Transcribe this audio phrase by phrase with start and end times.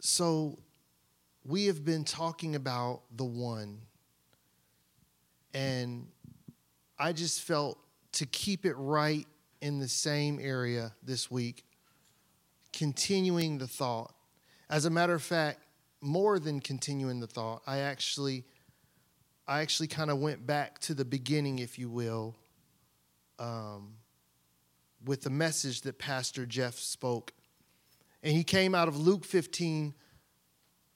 [0.00, 0.58] So,
[1.44, 3.80] we have been talking about the one,
[5.54, 6.06] and
[6.98, 7.78] I just felt
[8.12, 9.26] to keep it right
[9.60, 11.64] in the same area this week,
[12.72, 14.14] continuing the thought.
[14.70, 15.60] As a matter of fact,
[16.00, 18.44] more than continuing the thought, I actually
[19.46, 22.36] I actually kind of went back to the beginning, if you will,
[23.38, 23.94] um,
[25.06, 27.32] with the message that Pastor Jeff spoke.
[28.22, 29.94] And he came out of Luke 15,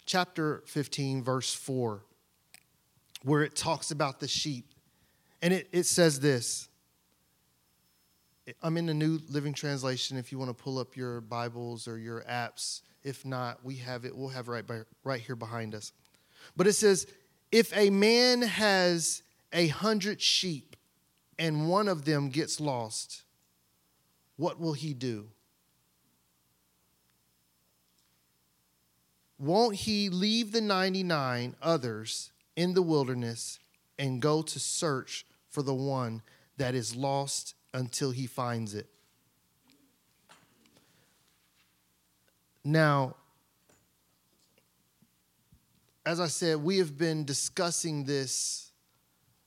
[0.04, 2.03] chapter 15, verse 4,
[3.22, 4.75] where it talks about the sheep.
[5.40, 6.68] And it, it says this
[8.63, 11.99] I'm in the New Living Translation if you want to pull up your Bibles or
[11.99, 12.82] your apps.
[13.04, 15.93] If not, we have it, we'll have it right, by, right here behind us.
[16.57, 17.07] But it says,
[17.50, 20.77] if a man has a hundred sheep
[21.39, 23.22] and one of them gets lost,
[24.36, 25.29] what will he do?
[29.42, 33.58] Won't he leave the 99 others in the wilderness
[33.98, 36.22] and go to search for the one
[36.58, 38.86] that is lost until he finds it?
[42.62, 43.16] Now,
[46.06, 48.70] as I said, we have been discussing this,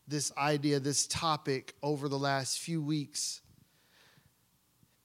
[0.10, 3.40] this idea, this topic over the last few weeks.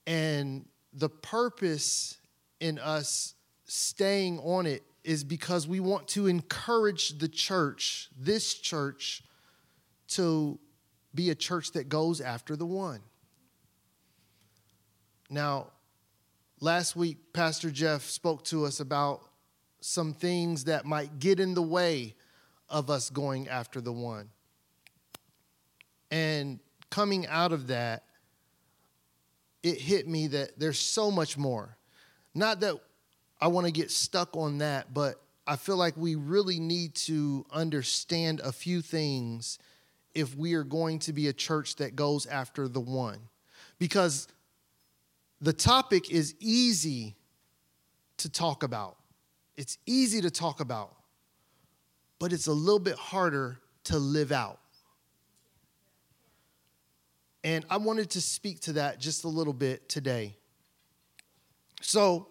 [0.05, 2.19] And the purpose
[2.59, 3.37] in us
[3.71, 9.23] staying on it is because we want to encourage the church, this church,
[10.09, 10.59] to
[11.15, 13.01] be a church that goes after the one.
[15.31, 15.69] Now,
[16.61, 19.23] last week, Pastor Jeff spoke to us about
[19.81, 22.17] some things that might get in the way
[22.69, 24.31] of us going after the one.
[26.11, 26.59] And
[26.91, 28.03] coming out of that,
[29.63, 31.77] it hit me that there's so much more.
[32.35, 32.75] Not that
[33.41, 37.47] I want to get stuck on that, but I feel like we really need to
[37.51, 39.59] understand a few things
[40.15, 43.19] if we are going to be a church that goes after the one.
[43.79, 44.29] Because
[45.41, 47.17] the topic is easy
[48.19, 48.97] to talk about.
[49.57, 50.95] It's easy to talk about,
[52.19, 54.59] but it's a little bit harder to live out.
[57.43, 60.37] And I wanted to speak to that just a little bit today.
[61.81, 62.29] So,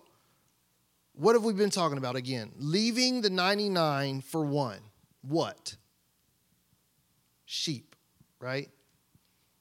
[1.19, 2.49] what have we been talking about again?
[2.57, 4.79] Leaving the 99 for one.
[5.21, 5.75] What?
[7.43, 7.93] Sheep,
[8.39, 8.69] right?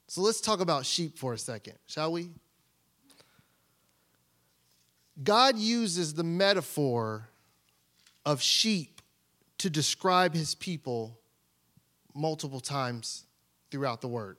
[0.06, 2.30] So let's talk about sheep for a second, shall we?
[5.20, 7.28] God uses the metaphor
[8.24, 9.02] of sheep
[9.58, 11.18] to describe his people
[12.14, 13.26] multiple times
[13.72, 14.36] throughout the word.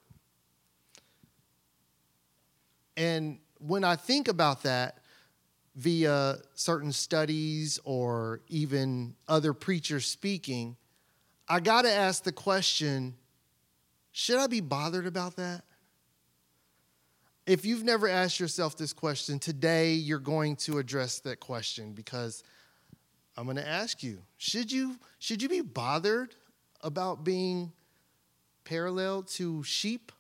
[2.96, 5.00] And when I think about that
[5.80, 10.76] via certain studies or even other preachers speaking,
[11.48, 13.16] I got to ask the question
[14.12, 15.64] should I be bothered about that?
[17.46, 22.44] If you've never asked yourself this question, today you're going to address that question because
[23.38, 26.36] I'm going to ask you should you, should you be bothered
[26.82, 27.72] about being
[28.66, 30.12] parallel to sheep?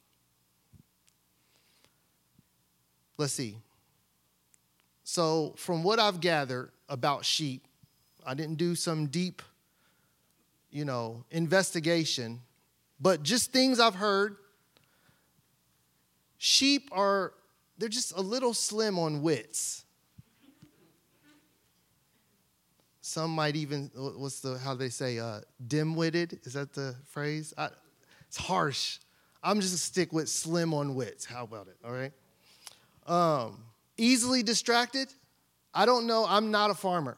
[3.18, 3.58] Let's see.
[5.12, 7.68] So, from what I've gathered about sheep,
[8.24, 9.42] I didn't do some deep,
[10.70, 12.42] you know, investigation,
[13.00, 14.36] but just things I've heard.
[16.38, 17.34] Sheep are,
[17.80, 19.84] they're just a little slim on wits.
[23.02, 26.40] Some might even, what's the, how they say, uh, dim witted?
[26.44, 27.52] Is that the phrase?
[27.58, 27.70] I,
[28.28, 29.00] it's harsh.
[29.42, 31.26] I'm just gonna stick with slim on wits.
[31.26, 31.78] How about it?
[31.84, 32.14] All right.
[33.08, 33.64] Um,
[34.00, 35.10] easily distracted.
[35.74, 36.26] I don't know.
[36.28, 37.18] I'm not a farmer.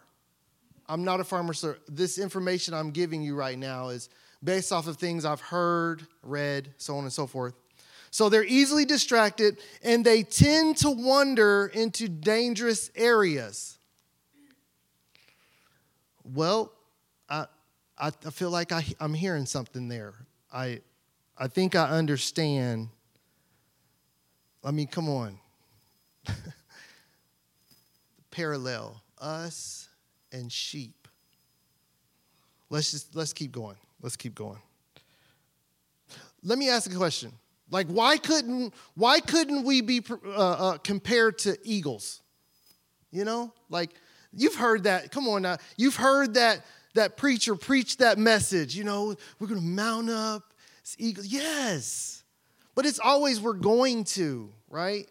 [0.87, 1.77] I'm not a farmer, sir.
[1.87, 4.09] This information I'm giving you right now is
[4.43, 7.53] based off of things I've heard, read, so on and so forth.
[8.09, 13.77] So they're easily distracted and they tend to wander into dangerous areas.
[16.25, 16.73] Well,
[17.29, 17.45] I,
[17.97, 20.13] I, feel like I, I'm hearing something there.
[20.51, 20.81] I,
[21.37, 22.89] I think I understand.
[24.63, 25.39] I mean, come on.
[28.31, 29.89] Parallel us
[30.31, 31.07] and sheep.
[32.69, 33.77] Let's just let's keep going.
[34.01, 34.59] Let's keep going.
[36.43, 37.33] Let me ask a question.
[37.69, 42.21] Like, why couldn't why couldn't we be uh, uh, compared to eagles?
[43.11, 43.91] You know, like
[44.33, 45.11] You've heard that.
[45.11, 45.57] Come on now.
[45.77, 48.75] You've heard that that preacher preach that message.
[48.75, 50.43] You know, we're to mount up.
[50.97, 51.27] Eagles.
[51.27, 52.23] Yes.
[52.75, 55.09] But it's always we're going to, right?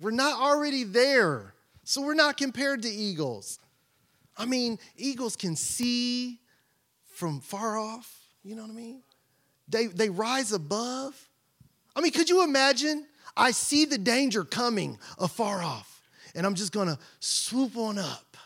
[0.00, 1.53] We're not already there.
[1.84, 3.58] So we're not compared to eagles.
[4.36, 6.40] I mean, eagles can see
[7.12, 9.02] from far off, you know what I mean?
[9.68, 11.28] They, they rise above.
[11.94, 13.06] I mean, could you imagine?
[13.36, 16.02] I see the danger coming afar off,
[16.34, 18.36] and I'm just gonna swoop on up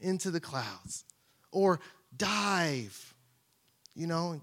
[0.00, 1.04] into the clouds
[1.50, 1.80] or
[2.16, 3.14] dive,
[3.94, 4.40] you know,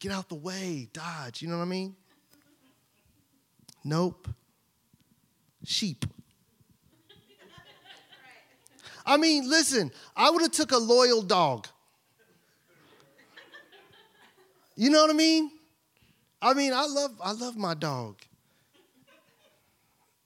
[0.00, 1.94] get out the way, dodge, you know what I mean?
[3.84, 4.28] Nope.
[5.64, 6.04] Sheep.
[9.04, 11.66] I mean, listen, I would have took a loyal dog.
[14.76, 15.50] You know what I mean?
[16.40, 18.16] I mean, I love I love my dog.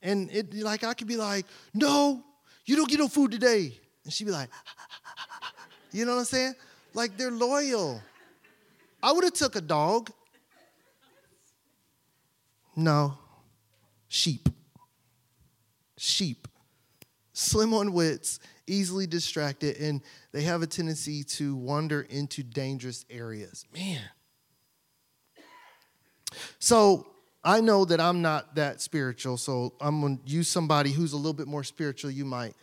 [0.03, 2.23] And it like I could be like, no,
[2.65, 3.77] you don't get no food today.
[4.05, 4.49] And she'd be like,
[5.93, 6.55] you know what I'm saying?
[6.95, 8.01] Like they're loyal.
[9.03, 10.11] I would have took a dog.
[12.75, 13.19] No.
[14.09, 14.49] Sheep.
[15.97, 16.47] Sheep.
[17.33, 20.03] Slim on wits, easily distracted, and
[20.33, 23.65] they have a tendency to wander into dangerous areas.
[23.73, 24.01] Man.
[26.59, 27.07] So
[27.45, 31.33] I know that I'm not that spiritual, so I'm gonna use somebody who's a little
[31.33, 32.11] bit more spiritual.
[32.11, 32.55] You might,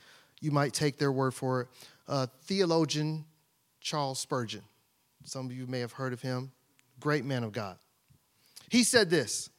[0.42, 1.68] you might take their word for it.
[2.08, 3.26] Uh, theologian
[3.80, 4.64] Charles Spurgeon.
[5.24, 6.52] Some of you may have heard of him.
[7.00, 7.78] Great man of God.
[8.70, 9.50] He said this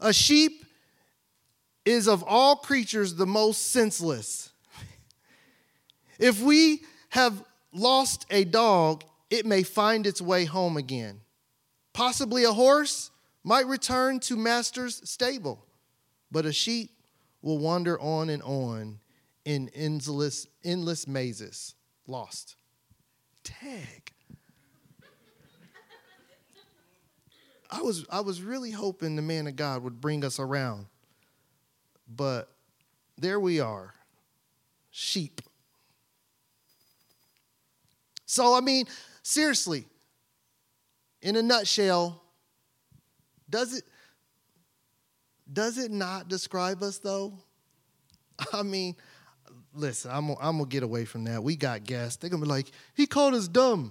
[0.00, 0.64] A sheep
[1.84, 4.50] is of all creatures the most senseless.
[6.20, 11.20] If we have lost a dog, it may find its way home again.
[11.92, 13.10] Possibly a horse
[13.42, 15.64] might return to master's stable,
[16.30, 16.90] but a sheep
[17.42, 19.00] will wander on and on
[19.44, 21.74] in endless, endless mazes,
[22.06, 22.56] lost.
[23.42, 24.12] Tag.
[27.70, 30.86] I was, I was really hoping the man of God would bring us around,
[32.08, 32.48] but
[33.16, 33.94] there we are
[34.90, 35.40] sheep.
[38.30, 38.86] So, I mean,
[39.24, 39.86] seriously,
[41.20, 42.22] in a nutshell,
[43.50, 43.82] does it
[45.52, 47.32] does it not describe us though?
[48.52, 48.94] I mean,
[49.74, 51.42] listen, I'm, I'm gonna get away from that.
[51.42, 52.18] We got guests.
[52.18, 53.90] They're gonna be like, he called us dumb.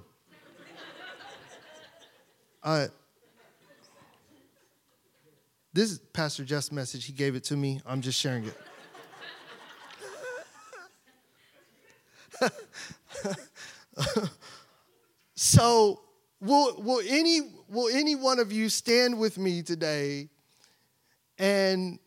[2.64, 2.88] uh,
[5.74, 7.04] this is Pastor Jeff's message.
[7.04, 7.82] He gave it to me.
[7.86, 8.56] I'm just sharing it.
[15.36, 16.02] so
[16.40, 20.30] will, will, any, will any one of you stand with me today
[21.38, 22.00] and,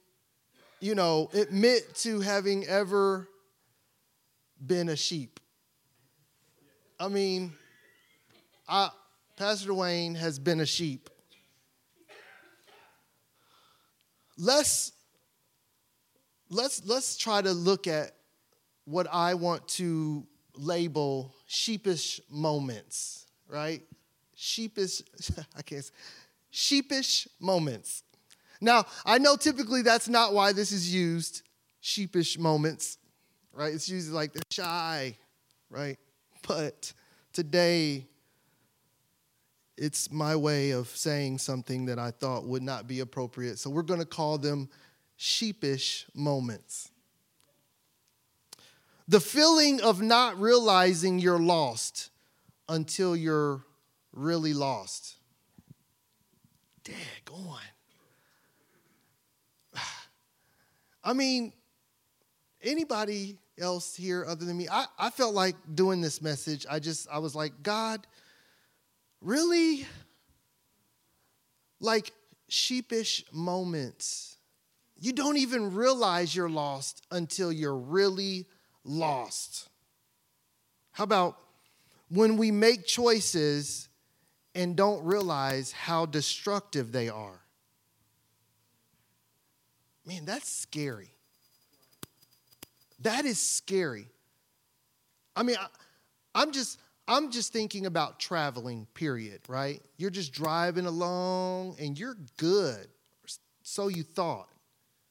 [0.81, 3.29] you know, admit to having ever
[4.65, 5.41] been a sheep?
[6.99, 7.53] I mean,
[8.69, 8.91] I,
[9.37, 11.11] Pastor Duane has been a sheep.
[14.39, 14.93] Let's,
[16.49, 18.13] let's, let's try to look at
[18.85, 23.83] what I want to label sheepish moments, right?
[24.43, 25.03] sheepish,
[25.57, 25.91] I can't,
[26.51, 28.03] sheepish moments.
[28.61, 31.43] Now, I know typically that's not why this is used,
[31.81, 32.99] sheepish moments,
[33.53, 33.73] right?
[33.73, 35.17] It's usually like they're shy,
[35.71, 35.99] right?
[36.47, 36.93] But
[37.33, 38.07] today,
[39.77, 43.59] it's my way of saying something that I thought would not be appropriate.
[43.59, 44.69] So we're going to call them
[45.17, 46.92] sheepish moments.
[49.09, 52.11] The feeling of not realizing you're lost
[52.69, 53.65] until you're
[54.13, 55.17] really lost.
[56.85, 56.95] Dag
[57.33, 57.59] on.
[61.05, 61.53] I mean,
[62.63, 64.69] anybody else here other than me?
[64.71, 66.67] I, I felt like doing this message.
[66.71, 68.07] I just, I was like, God,
[69.21, 69.87] really?
[71.81, 72.13] Like
[72.49, 74.37] sheepish moments.
[74.99, 78.59] You don't even realize you're lost until you're really lost.
[80.93, 81.39] How about
[82.09, 83.89] when we make choices
[84.55, 87.41] and don't realize how destructive they are.
[90.07, 91.11] Man, that's scary.
[93.01, 94.07] That is scary.
[95.35, 95.57] I mean,
[96.35, 99.81] I, am just I'm just thinking about traveling, period, right?
[99.97, 102.87] You're just driving along and you're good.
[103.63, 104.49] So you thought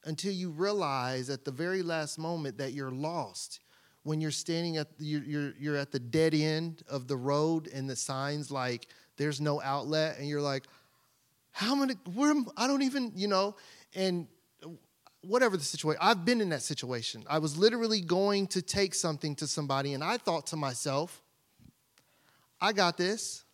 [0.04, 3.60] until you realize at the very last moment that you're lost.
[4.04, 7.88] When you're standing at you're, you're, you're at the dead end of the road and
[7.88, 10.64] the signs like there's no outlet, and you're like,
[11.52, 13.54] how many, where, I don't even, you know,
[13.94, 14.26] and
[15.20, 17.24] whatever the situation, I've been in that situation.
[17.28, 21.22] I was literally going to take something to somebody, and I thought to myself,
[22.60, 23.44] I got this.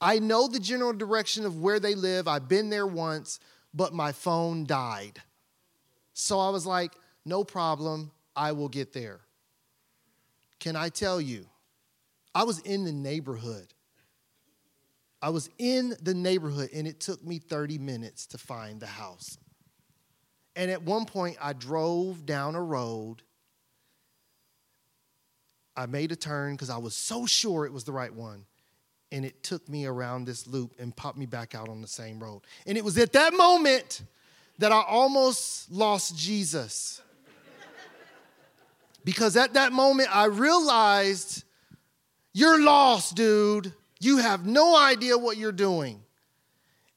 [0.00, 2.26] I know the general direction of where they live.
[2.26, 3.38] I've been there once,
[3.74, 5.20] but my phone died.
[6.20, 6.94] So I was like,
[7.24, 9.20] no problem, I will get there.
[10.58, 11.46] can I tell you,
[12.34, 13.72] I was in the neighborhood.
[15.22, 19.38] I was in the neighborhood and it took me 30 minutes to find the house.
[20.56, 23.22] And at one point, I drove down a road.
[25.76, 28.44] I made a turn because I was so sure it was the right one.
[29.12, 32.18] And it took me around this loop and popped me back out on the same
[32.18, 32.42] road.
[32.66, 34.02] And it was at that moment
[34.58, 37.00] that I almost lost Jesus.
[39.04, 41.44] because at that moment, I realized
[42.32, 43.72] you're lost, dude.
[44.00, 46.00] You have no idea what you're doing.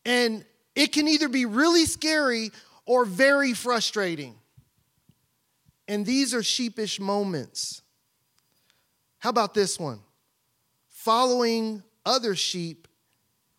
[0.06, 2.52] And it can either be really scary
[2.86, 4.36] or very frustrating.
[5.88, 7.82] And these are sheepish moments.
[9.20, 10.00] How about this one?
[10.88, 12.88] Following other sheep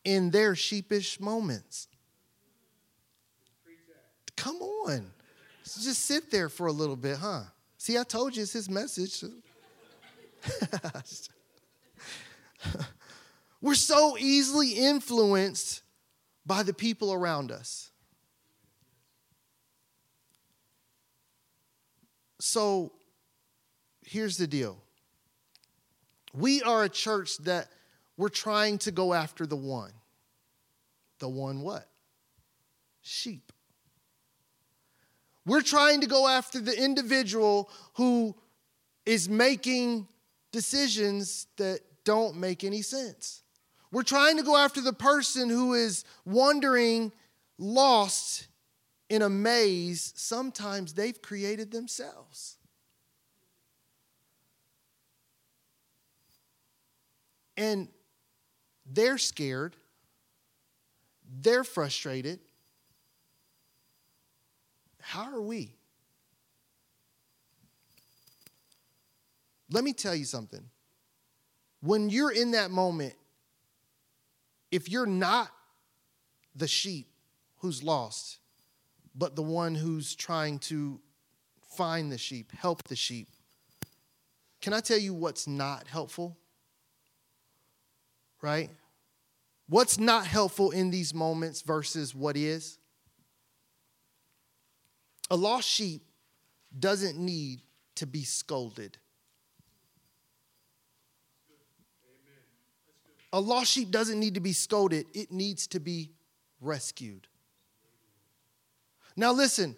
[0.04, 1.88] in their sheepish moments.
[4.42, 5.06] Come on.
[5.62, 7.42] Just sit there for a little bit, huh?
[7.78, 9.22] See, I told you it's his message.
[13.60, 15.82] We're so easily influenced
[16.44, 17.92] by the people around us.
[22.40, 22.90] So
[24.04, 24.82] here's the deal
[26.34, 27.68] we are a church that
[28.16, 29.92] we're trying to go after the one.
[31.20, 31.88] The one what?
[33.02, 33.51] Sheep.
[35.44, 38.34] We're trying to go after the individual who
[39.04, 40.06] is making
[40.52, 43.42] decisions that don't make any sense.
[43.90, 47.12] We're trying to go after the person who is wandering
[47.58, 48.46] lost
[49.08, 52.56] in a maze sometimes they've created themselves.
[57.56, 57.88] And
[58.86, 59.76] they're scared,
[61.40, 62.40] they're frustrated.
[65.12, 65.74] How are we?
[69.70, 70.64] Let me tell you something.
[71.82, 73.12] When you're in that moment,
[74.70, 75.50] if you're not
[76.56, 77.08] the sheep
[77.58, 78.38] who's lost,
[79.14, 80.98] but the one who's trying to
[81.76, 83.28] find the sheep, help the sheep,
[84.62, 86.38] can I tell you what's not helpful?
[88.40, 88.70] Right?
[89.68, 92.78] What's not helpful in these moments versus what is?
[95.32, 96.02] A lost sheep
[96.78, 97.62] doesn't need
[97.94, 98.98] to be scolded.
[103.32, 106.10] A lost sheep doesn't need to be scolded, it needs to be
[106.60, 107.28] rescued.
[109.16, 109.74] Now, listen,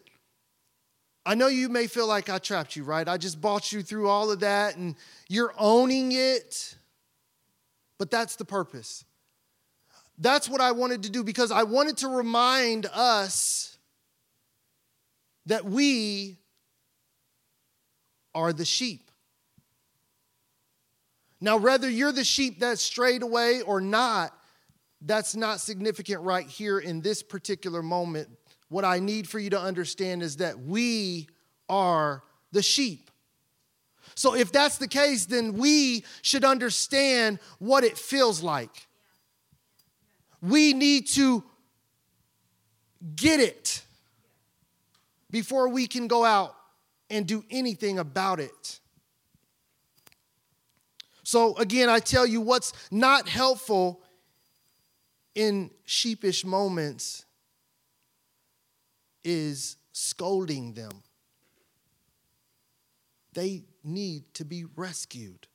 [1.25, 3.09] I know you may feel like I trapped you, right?
[3.09, 4.97] I just bought you through all of that and
[5.29, 6.77] you're owning it,
[7.97, 9.05] but that's the purpose.
[10.19, 13.74] That's what I wanted to do because I wanted to remind us
[15.47, 16.39] that we
[18.35, 19.11] are the sheep.
[21.41, 24.33] Now, whether you're the sheep that strayed away or not,
[25.03, 28.29] that's not significant right here in this particular moment.
[28.69, 31.29] What I need for you to understand is that we
[31.69, 32.23] are
[32.53, 33.11] the sheep.
[34.15, 38.87] So, if that's the case, then we should understand what it feels like.
[40.41, 41.45] We need to
[43.17, 43.83] get it
[45.35, 46.55] before we can go out
[47.11, 48.79] and do anything about it.
[51.25, 54.01] So, again, I tell you what's not helpful
[55.35, 57.25] in sheepish moments
[59.25, 61.03] is scolding them.
[63.33, 65.49] They need to be rescued.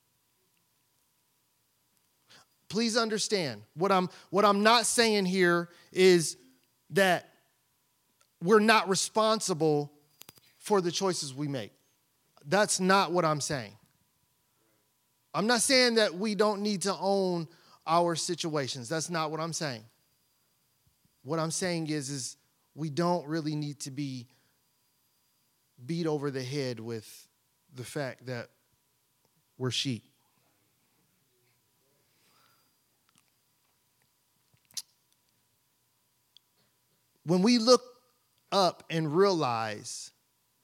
[2.67, 6.35] Please understand what I'm, what I'm not saying here is
[6.89, 7.28] that
[8.41, 9.91] we're not responsible
[10.57, 11.71] for the choices we make.
[12.45, 13.73] That's not what I'm saying.
[15.33, 17.47] I'm not saying that we don't need to own
[17.85, 18.89] our situations.
[18.89, 19.83] That's not what I'm saying.
[21.23, 22.37] What I'm saying is, is
[22.75, 24.27] we don't really need to be
[25.85, 27.27] beat over the head with
[27.75, 28.49] the fact that
[29.57, 30.05] we're sheep.
[37.25, 37.88] When we look
[38.51, 40.11] up and realize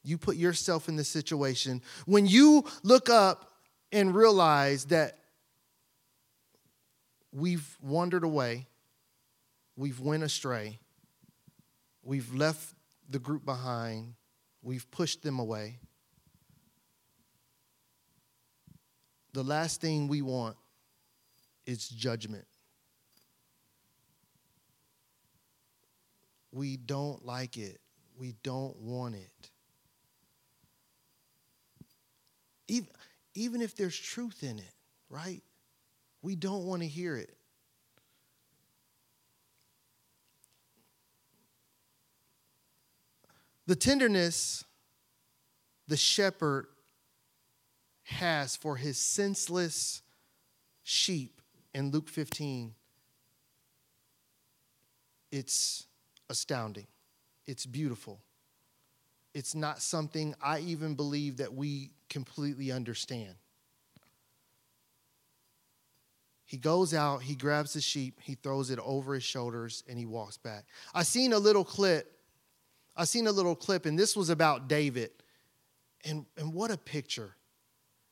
[0.04, 3.52] you put yourself in the situation, when you look up
[3.92, 5.18] and realize that
[7.32, 8.68] we've wandered away,
[9.76, 10.80] we've went astray,
[12.04, 12.76] we've left
[13.10, 14.14] the group behind,
[14.62, 15.80] we've pushed them away.
[19.34, 20.56] The last thing we want
[21.66, 22.46] is judgment.
[26.56, 27.82] We don't like it.
[28.18, 29.50] We don't want it.
[32.70, 32.88] Even,
[33.34, 34.74] even if there's truth in it,
[35.10, 35.44] right?
[36.22, 37.36] We don't want to hear it.
[43.68, 44.64] The tenderness
[45.90, 46.68] the shepherd
[48.04, 50.02] has for his senseless
[50.84, 51.42] sheep
[51.74, 52.76] in Luke 15,
[55.34, 55.88] it's
[56.30, 56.88] astounding.
[57.46, 58.20] It's beautiful.
[59.34, 63.36] It's not something I even believe that we completely understand.
[66.46, 70.06] He goes out, he grabs the sheep, he throws it over his shoulders, and he
[70.06, 70.66] walks back.
[70.94, 72.12] I seen a little clip.
[72.96, 75.10] I seen a little clip, and this was about David.
[76.06, 77.36] And, and what a picture.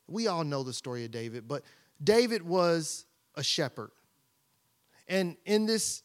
[0.08, 1.64] We all know the story of David, but
[2.04, 3.06] David was
[3.36, 3.92] a shepherd.
[5.08, 6.02] And in this,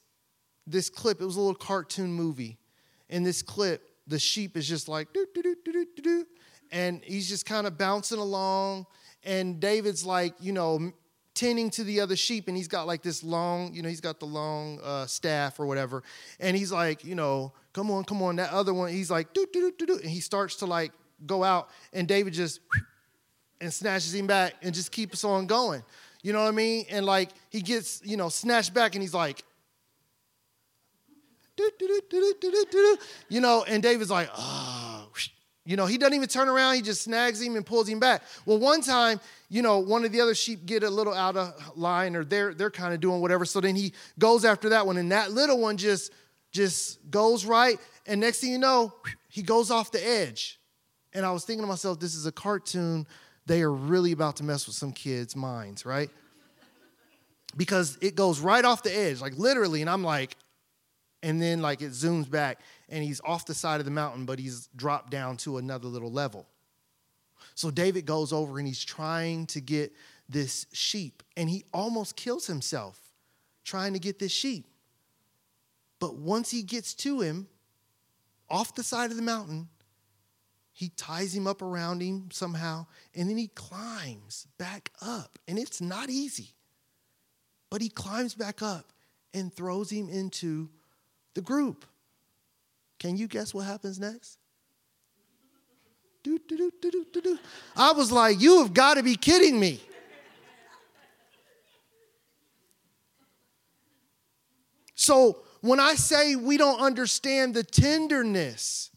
[0.70, 2.58] this clip, it was a little cartoon movie.
[3.08, 6.26] In this clip, the sheep is just like, doo, doo, doo, doo, doo, doo,
[6.70, 8.86] and he's just kind of bouncing along.
[9.24, 10.92] And David's like, you know,
[11.34, 14.20] tending to the other sheep, and he's got like this long, you know, he's got
[14.20, 16.02] the long uh, staff or whatever.
[16.40, 18.36] And he's like, you know, come on, come on.
[18.36, 20.92] That other one, he's like, doo, doo, doo, doo, and he starts to like
[21.26, 22.60] go out, and David just
[23.60, 25.82] and snatches him back and just keeps on going.
[26.22, 26.86] You know what I mean?
[26.90, 29.44] And like he gets, you know, snatched back, and he's like,
[33.28, 35.08] you know, and David's like, oh,
[35.68, 36.76] you know, he doesn't even turn around.
[36.76, 38.22] He just snags him and pulls him back.
[38.46, 41.76] Well, one time, you know, one of the other sheep get a little out of
[41.76, 43.44] line, or they're they're kind of doing whatever.
[43.44, 46.10] So then he goes after that one, and that little one just
[46.52, 47.78] just goes right.
[48.06, 48.94] And next thing you know,
[49.28, 50.58] he goes off the edge.
[51.12, 53.06] And I was thinking to myself, this is a cartoon.
[53.44, 56.08] They are really about to mess with some kids' minds, right?
[57.58, 59.82] Because it goes right off the edge, like literally.
[59.82, 60.34] And I'm like,
[61.22, 64.38] and then like it zooms back and he's off the side of the mountain, but
[64.38, 66.46] he's dropped down to another little level.
[67.54, 69.92] So David goes over and he's trying to get
[70.28, 73.00] this sheep, and he almost kills himself
[73.64, 74.66] trying to get this sheep.
[76.00, 77.48] But once he gets to him,
[78.50, 79.68] off the side of the mountain,
[80.72, 85.38] he ties him up around him somehow, and then he climbs back up.
[85.48, 86.50] And it's not easy,
[87.70, 88.92] but he climbs back up
[89.34, 90.68] and throws him into
[91.38, 91.86] the group.
[92.98, 94.38] Can you guess what happens next?
[96.24, 97.38] Do, do, do,
[97.76, 99.80] I was like, You have got to be kidding me.
[104.96, 108.90] So when I say we don't understand the tenderness,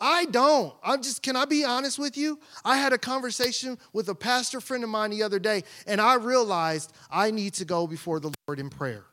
[0.00, 0.72] I don't.
[0.82, 2.40] I'm just, can I be honest with you?
[2.64, 6.14] I had a conversation with a pastor friend of mine the other day, and I
[6.14, 9.04] realized I need to go before the Lord in prayer.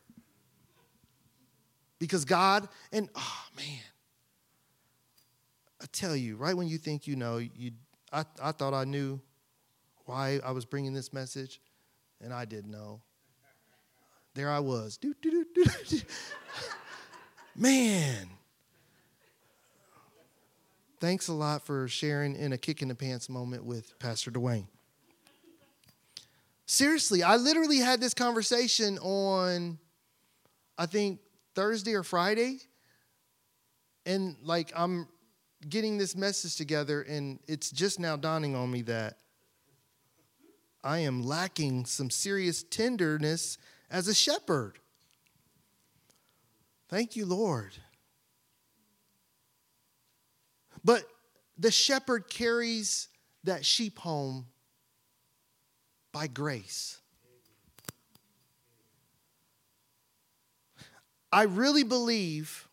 [2.03, 3.79] Because God, and oh man,
[5.81, 7.71] I tell you, right when you think you know, you,
[8.11, 9.21] I, I thought I knew
[10.03, 11.61] why I was bringing this message,
[12.19, 12.99] and I didn't know.
[14.33, 14.99] There I was.
[17.55, 18.31] Man.
[20.99, 24.67] Thanks a lot for sharing in a kick in the pants moment with Pastor Duane.
[26.65, 29.79] Seriously, I literally had this conversation on,
[30.77, 31.21] I think,
[31.55, 32.59] Thursday or Friday.
[34.05, 35.07] And like, I'm
[35.67, 39.17] getting this message together, and it's just now dawning on me that
[40.83, 43.57] I am lacking some serious tenderness
[43.89, 44.79] as a shepherd.
[46.89, 47.77] Thank you, Lord.
[50.83, 51.05] But
[51.57, 53.07] the shepherd carries
[53.45, 54.47] that sheep home
[56.11, 56.99] by grace.
[61.33, 62.69] I really believe,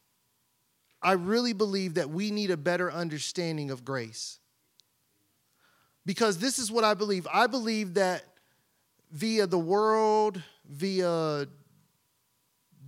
[1.01, 4.39] I really believe that we need a better understanding of grace.
[6.05, 7.27] Because this is what I believe.
[7.33, 8.23] I believe that
[9.11, 11.47] via the world, via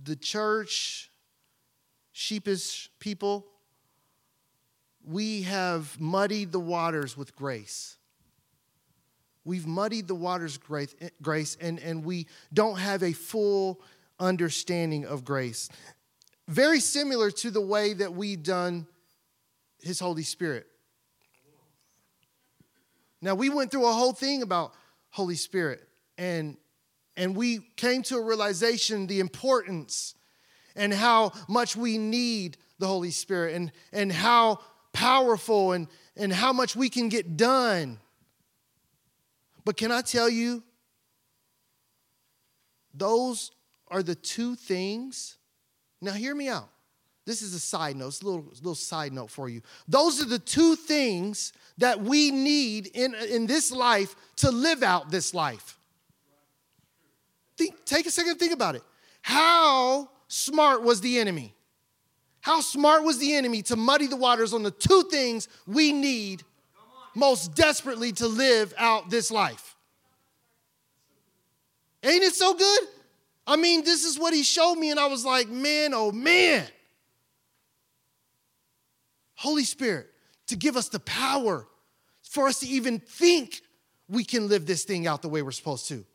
[0.03, 1.09] the church,
[2.11, 3.47] sheepish people,
[5.03, 7.97] we have muddied the waters with grace.
[9.43, 13.81] We've muddied the waters grace, grace and, and we don't have a full
[14.19, 15.69] understanding of grace.
[16.47, 18.87] Very similar to the way that we done
[19.79, 20.67] His Holy Spirit.
[23.21, 24.73] Now, we went through a whole thing about
[25.09, 26.57] Holy Spirit, and,
[27.15, 30.15] and we came to a realization the importance
[30.75, 34.59] and how much we need the Holy Spirit and, and how
[34.91, 37.99] powerful and, and how much we can get done.
[39.63, 40.63] But can I tell you,
[42.93, 43.51] those
[43.93, 45.37] are the two things.
[46.01, 46.69] Now, hear me out.
[47.25, 49.61] This is a side note, it's a little, little side note for you.
[49.87, 55.09] Those are the two things that we need in, in this life to live out
[55.09, 55.77] this life.
[57.57, 58.83] Think, take a second think about it.
[59.21, 61.55] How smart was the enemy?
[62.41, 66.43] How smart was the enemy to muddy the waters on the two things we need
[67.15, 69.77] most desperately to live out this life?
[72.03, 72.81] Ain't it so good?
[73.45, 76.65] I mean, this is what he showed me, and I was like, man, oh man.
[79.35, 80.07] Holy Spirit,
[80.47, 81.67] to give us the power
[82.23, 83.61] for us to even think
[84.07, 86.05] we can live this thing out the way we're supposed to.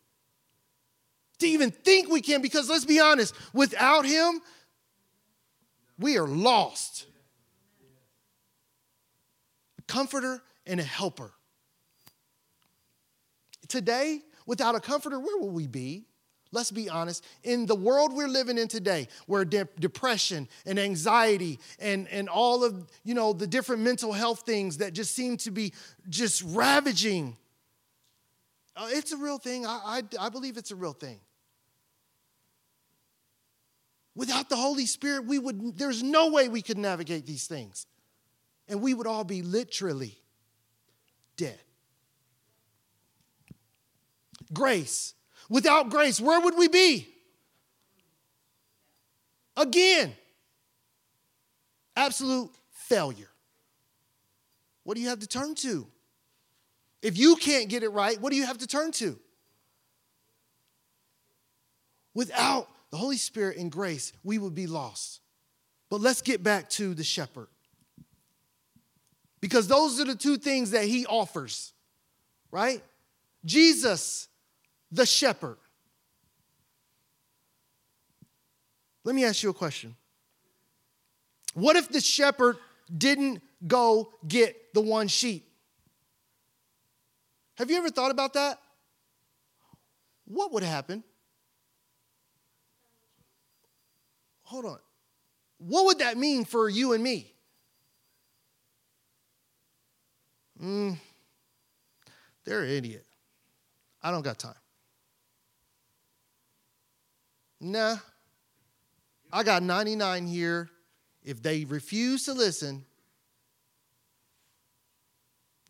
[1.41, 4.41] To even think we can, because let's be honest, without Him,
[5.99, 7.07] we are lost.
[9.79, 11.33] A comforter and a helper.
[13.69, 16.08] Today, without a comforter, where will we be?
[16.51, 17.25] Let's be honest.
[17.43, 22.65] In the world we're living in today, where de- depression and anxiety and, and all
[22.65, 25.75] of you know the different mental health things that just seem to be
[26.09, 27.37] just ravaging,
[28.77, 29.67] uh, it's a real thing.
[29.67, 31.21] I, I, I believe it's a real thing.
[34.15, 37.87] Without the Holy Spirit, we would, there's no way we could navigate these things.
[38.67, 40.19] And we would all be literally
[41.37, 41.59] dead.
[44.53, 45.15] Grace
[45.49, 47.09] Without grace, where would we be?
[49.57, 50.15] Again,
[51.97, 53.31] absolute failure.
[54.85, 55.87] What do you have to turn to?
[57.03, 59.19] If you can't get it right, what do you have to turn to?
[62.15, 65.21] Without the Holy Spirit and grace, we would be lost.
[65.91, 67.49] But let's get back to the shepherd.
[69.41, 71.73] Because those are the two things that he offers,
[72.51, 72.83] right?
[73.45, 74.28] Jesus
[74.91, 75.59] the shepherd.
[79.05, 79.97] Let me ask you a question.
[81.55, 82.57] What if the shepherd
[82.97, 85.49] didn't go get the one sheep?
[87.57, 88.59] Have you ever thought about that?
[90.27, 91.03] What would happen?
[94.43, 94.79] Hold on.
[95.59, 97.33] What would that mean for you and me?
[100.63, 100.97] Mm,
[102.45, 103.05] they're an idiot.
[104.03, 104.55] I don't got time.
[107.61, 107.97] Nah,
[109.33, 110.71] I got 99 here.
[111.25, 112.85] If they refuse to listen,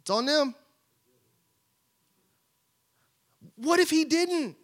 [0.00, 0.54] it's on them.
[3.56, 4.56] What if he didn't?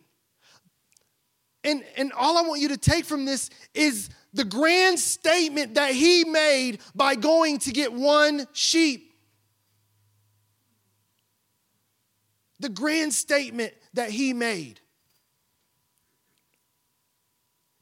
[1.65, 5.93] And, and all I want you to take from this is the grand statement that
[5.93, 9.15] he made by going to get one sheep.
[12.61, 14.81] The grand statement that he made.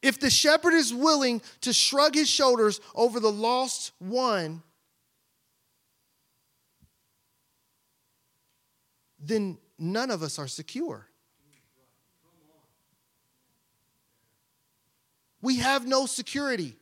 [0.02, 4.62] If the shepherd is willing to shrug his shoulders over the lost one,
[9.20, 11.06] then none of us are secure.
[15.40, 16.76] We have no security.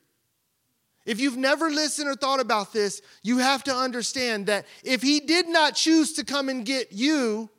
[1.06, 5.20] If you've never listened or thought about this, you have to understand that if he
[5.20, 7.50] did not choose to come and get you,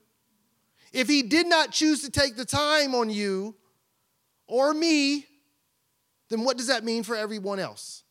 [0.94, 3.56] if he did not choose to take the time on you
[4.48, 5.26] or me,
[6.32, 8.04] then what does that mean for everyone else?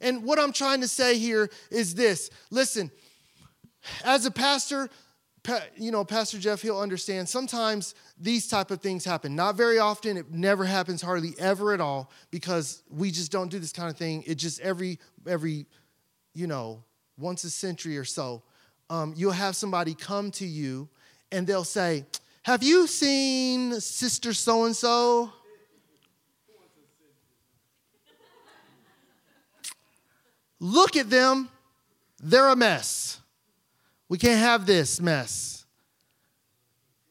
[0.00, 2.90] And what I'm trying to say here is this listen,
[4.04, 4.90] as a pastor,
[5.76, 9.36] you know, Pastor Jeff, he'll understand sometimes these type of things happen.
[9.36, 13.60] Not very often, it never happens hardly ever at all because we just don't do
[13.60, 14.24] this kind of thing.
[14.26, 15.66] It just every, every,
[16.34, 16.82] you know,
[17.16, 18.42] once a century or so,
[18.90, 20.88] um, you'll have somebody come to you
[21.30, 22.06] and they'll say,
[22.42, 25.32] Have you seen Sister so and so?
[30.58, 31.48] Look at them,
[32.22, 33.20] they're a mess.
[34.08, 35.64] We can't have this mess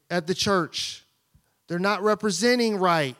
[0.10, 1.04] at the church.
[1.68, 3.16] They're not representing right.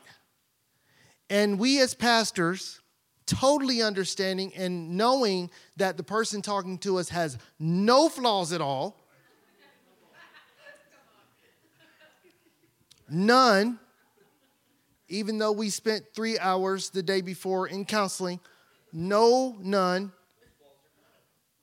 [1.28, 2.80] And we as pastors,
[3.26, 8.96] totally understanding and knowing that the person talking to us has no flaws at all,
[13.08, 13.78] none,
[15.08, 18.40] even though we spent three hours the day before in counseling,
[18.92, 20.12] no, none.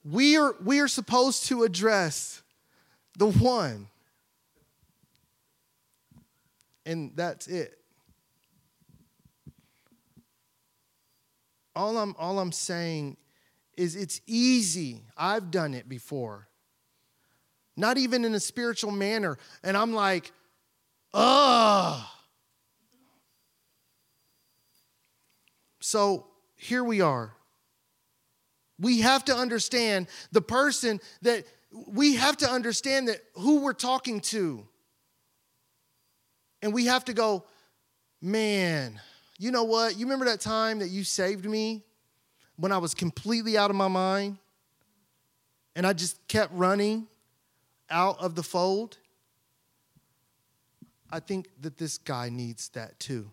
[0.04, 2.42] We are, we are supposed to address
[3.16, 3.88] the one.
[6.84, 7.78] And that's it.
[11.74, 13.16] All I'm, all I'm saying
[13.76, 15.02] is it's easy.
[15.16, 16.48] I've done it before.
[17.76, 19.38] Not even in a spiritual manner.
[19.64, 20.30] And I'm like,
[21.12, 22.04] ugh.
[25.80, 27.32] So here we are.
[28.78, 31.44] We have to understand the person that
[31.86, 34.66] we have to understand that who we're talking to.
[36.62, 37.44] And we have to go,
[38.22, 39.00] man,
[39.38, 39.98] you know what?
[39.98, 41.82] You remember that time that you saved me
[42.56, 44.38] when I was completely out of my mind
[45.76, 47.06] and I just kept running
[47.90, 48.98] out of the fold?
[51.10, 53.30] I think that this guy needs that too.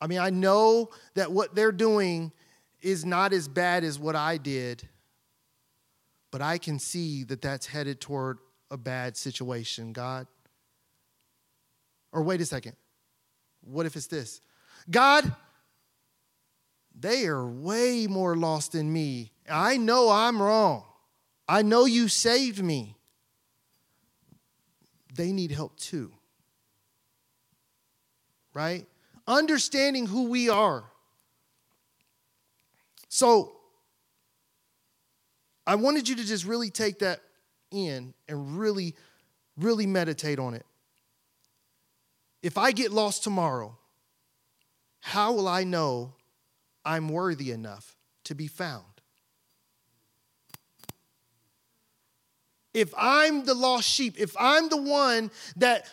[0.00, 2.32] I mean, I know that what they're doing
[2.80, 4.88] is not as bad as what I did,
[6.30, 8.38] but I can see that that's headed toward
[8.70, 10.26] a bad situation, God.
[12.12, 12.76] Or wait a second.
[13.62, 14.40] What if it's this?
[14.90, 15.34] God,
[16.98, 19.32] they are way more lost than me.
[19.48, 20.84] I know I'm wrong.
[21.48, 22.96] I know you saved me.
[25.14, 26.12] They need help too.
[28.54, 28.86] Right?
[29.30, 30.82] Understanding who we are.
[33.08, 33.52] So,
[35.64, 37.20] I wanted you to just really take that
[37.70, 38.96] in and really,
[39.56, 40.66] really meditate on it.
[42.42, 43.78] If I get lost tomorrow,
[44.98, 46.14] how will I know
[46.84, 48.84] I'm worthy enough to be found?
[52.74, 55.88] If I'm the lost sheep, if I'm the one that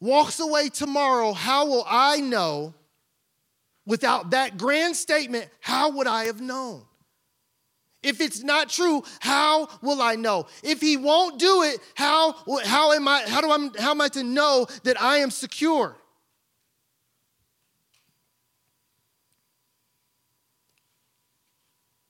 [0.00, 2.74] walks away tomorrow, how will I know?
[3.86, 6.82] Without that grand statement, how would I have known?
[8.02, 10.46] If it's not true, how will I know?
[10.62, 14.08] If he won't do it, how, how, am I, how, do I, how am I
[14.08, 15.96] to know that I am secure?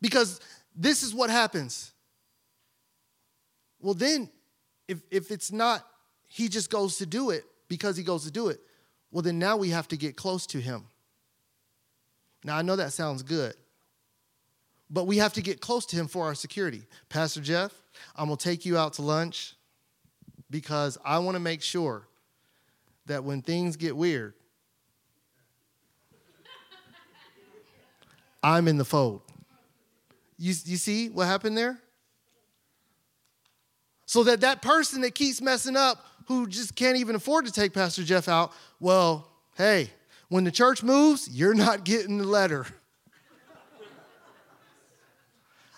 [0.01, 0.41] Because
[0.75, 1.93] this is what happens.
[3.81, 4.29] Well, then,
[4.89, 5.87] if, if it's not,
[6.27, 8.61] he just goes to do it because he goes to do it,
[9.11, 10.87] well, then now we have to get close to him.
[12.45, 13.55] Now, I know that sounds good
[14.91, 16.83] but we have to get close to him for our security.
[17.09, 17.73] Pastor Jeff,
[18.15, 19.57] I'm going to take you out to lunch
[20.51, 22.07] because I want to make sure
[23.07, 24.35] that when things get weird,
[28.43, 29.23] I'm in the fold.
[30.39, 31.79] You, you see what happened there?
[34.07, 37.73] So that that person that keeps messing up, who just can't even afford to take
[37.73, 39.91] Pastor Jeff out, well, hey,
[40.29, 42.67] when the church moves, you're not getting the letter.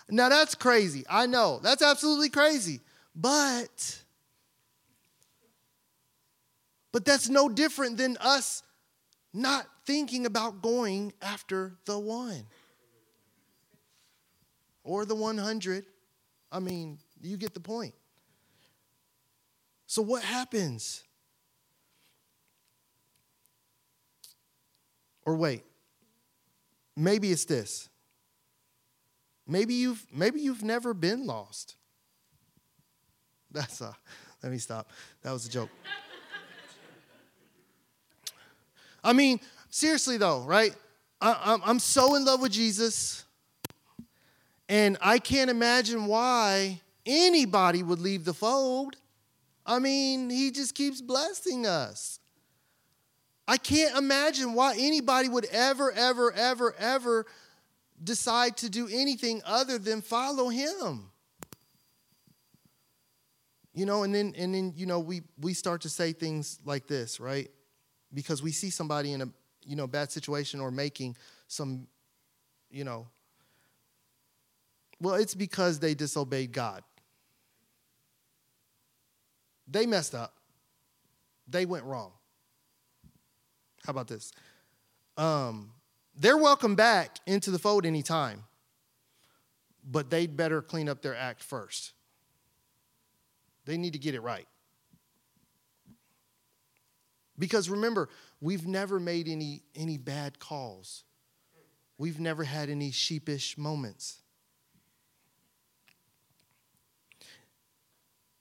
[0.09, 1.03] Now that's crazy.
[1.09, 1.59] I know.
[1.61, 2.79] That's absolutely crazy.
[3.13, 4.01] But
[6.93, 8.63] but that's no different than us
[9.33, 12.45] not thinking about going after the one
[14.83, 15.85] or the 100.
[16.51, 17.93] I mean, you get the point.
[19.87, 21.03] So, what happens?
[25.25, 25.63] Or wait,
[26.95, 27.89] maybe it's this.
[29.47, 31.75] Maybe you've maybe you've never been lost.
[33.51, 33.95] That's a
[34.43, 34.91] let me stop.
[35.23, 35.69] That was a joke.
[39.03, 40.75] I mean, seriously though, right?
[41.21, 43.23] I, I'm so in love with Jesus,
[44.69, 48.97] and I can't imagine why anybody would leave the fold.
[49.67, 52.19] I mean, he just keeps blessing us.
[53.47, 57.25] I can't imagine why anybody would ever, ever, ever, ever
[58.01, 61.11] decide to do anything other than follow him.
[63.73, 66.87] You know, and then and then you know we we start to say things like
[66.87, 67.49] this, right?
[68.13, 69.29] Because we see somebody in a
[69.65, 71.15] you know bad situation or making
[71.47, 71.87] some
[72.71, 73.07] you know
[74.99, 76.83] well, it's because they disobeyed God.
[79.67, 80.35] They messed up.
[81.47, 82.11] They went wrong.
[83.85, 84.31] How about this?
[85.17, 85.71] Um,
[86.15, 88.43] they're welcome back into the fold anytime,
[89.83, 91.93] but they'd better clean up their act first.
[93.65, 94.47] They need to get it right.
[97.39, 98.09] Because remember,
[98.41, 101.03] we've never made any, any bad calls.
[101.97, 104.19] We've never had any sheepish moments.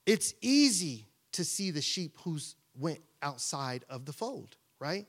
[0.07, 5.07] It's easy to see the sheep who's went outside of the fold, right?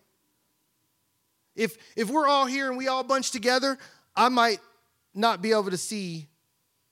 [1.55, 3.77] If, if we're all here and we all bunch together,
[4.15, 4.59] I might
[5.13, 6.27] not be able to see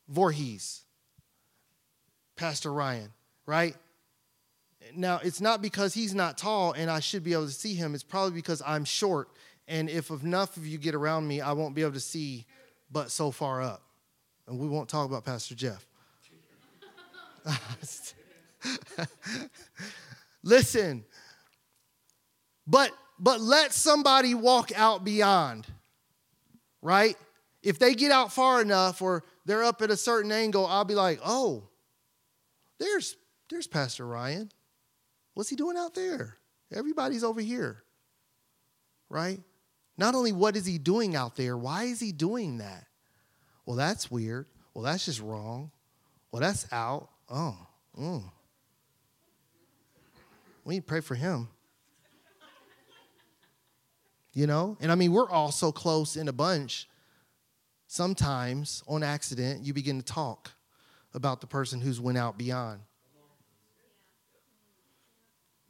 [0.09, 0.81] Voorhees,
[2.35, 3.11] Pastor Ryan,
[3.45, 3.75] right?
[4.95, 7.93] Now, it's not because he's not tall and I should be able to see him.
[7.93, 9.29] It's probably because I'm short.
[9.67, 12.45] And if enough of you get around me, I won't be able to see
[12.91, 13.81] but so far up.
[14.47, 15.85] And we won't talk about Pastor Jeff.
[20.43, 21.03] Listen,
[22.67, 25.67] but but let somebody walk out beyond,
[26.81, 27.15] right?
[27.63, 30.95] If they get out far enough or they're up at a certain angle, I'll be
[30.95, 31.63] like, oh,
[32.79, 33.15] there's,
[33.49, 34.51] there's Pastor Ryan.
[35.33, 36.37] What's he doing out there?
[36.73, 37.83] Everybody's over here,
[39.09, 39.39] right?
[39.97, 42.85] Not only what is he doing out there, why is he doing that?
[43.65, 44.45] Well, that's weird.
[44.73, 45.71] Well, that's just wrong.
[46.31, 47.09] Well, that's out.
[47.29, 47.57] Oh,
[47.97, 48.23] mm.
[50.65, 51.47] We need to pray for him.
[54.33, 54.77] You know?
[54.81, 56.89] And I mean, we're all so close in a bunch.
[57.87, 60.51] Sometimes, on accident, you begin to talk
[61.13, 62.81] about the person who's went out beyond.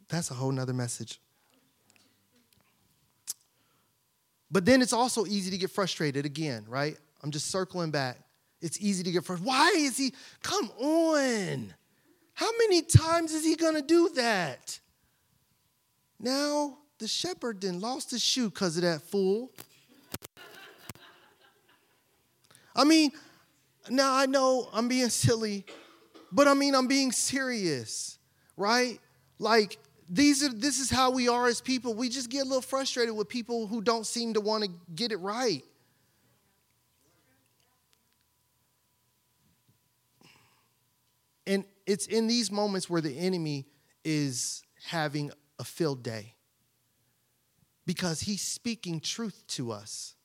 [0.08, 1.19] That's a whole nother message.
[4.49, 6.97] But then it's also easy to get frustrated again, right?
[7.21, 8.17] I'm just circling back.
[8.62, 9.47] It's easy to get frustrated.
[9.47, 10.13] Why is he?
[10.41, 11.73] Come on.
[12.34, 14.79] How many times is he going to do that?
[16.19, 19.51] Now, the shepherd then lost his shoe because of that fool.
[22.75, 23.12] I mean,
[23.89, 25.65] now I know I'm being silly,
[26.32, 28.17] but I mean, I'm being serious,
[28.58, 28.99] right?
[29.39, 29.78] Like,
[30.10, 31.93] these are this is how we are as people.
[31.93, 35.12] We just get a little frustrated with people who don't seem to want to get
[35.12, 35.63] it right.
[41.47, 43.65] And it's in these moments where the enemy
[44.04, 46.36] is having a field day
[47.86, 50.15] because he's speaking truth to us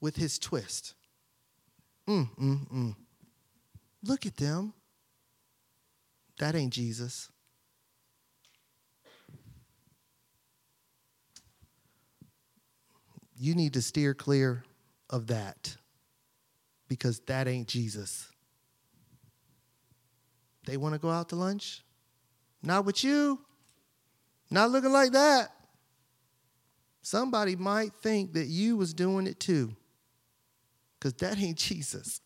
[0.00, 0.94] with his twist.
[2.08, 2.96] Mm, mm, mm.
[4.02, 4.74] Look at them.
[6.38, 7.30] That ain't Jesus.
[13.36, 14.64] You need to steer clear
[15.10, 15.76] of that
[16.88, 18.28] because that ain't Jesus.
[20.66, 21.82] They want to go out to lunch?
[22.62, 23.40] Not with you.
[24.50, 25.50] Not looking like that.
[27.02, 29.76] Somebody might think that you was doing it too.
[30.98, 32.20] Because that ain't Jesus.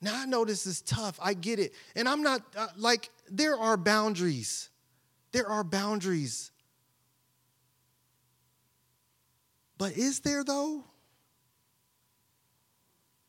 [0.00, 1.18] Now I know this is tough.
[1.22, 1.72] I get it.
[1.94, 4.68] And I'm not uh, like there are boundaries.
[5.30, 6.50] There are boundaries.
[9.78, 10.84] But is there though?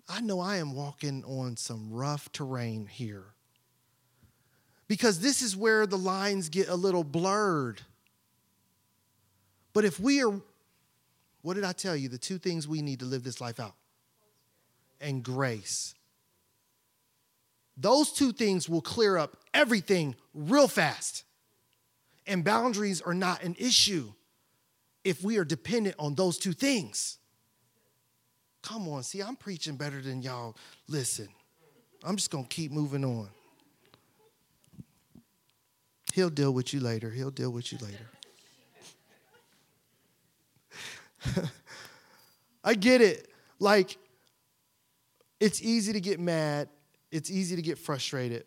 [0.09, 3.32] I know I am walking on some rough terrain here.
[4.93, 7.81] Because this is where the lines get a little blurred.
[9.73, 10.39] But if we are,
[11.41, 12.09] what did I tell you?
[12.09, 13.73] The two things we need to live this life out
[15.01, 15.95] and grace.
[17.75, 21.23] Those two things will clear up everything real fast.
[22.27, 24.13] And boundaries are not an issue
[25.03, 27.17] if we are dependent on those two things.
[28.61, 30.55] Come on, see, I'm preaching better than y'all.
[30.87, 31.29] Listen,
[32.03, 33.29] I'm just going to keep moving on.
[36.13, 37.09] He'll deal with you later.
[37.09, 37.79] He'll deal with you
[41.25, 41.51] later.
[42.63, 43.29] I get it.
[43.57, 43.97] Like,
[45.39, 46.69] it's easy to get mad,
[47.11, 48.45] it's easy to get frustrated.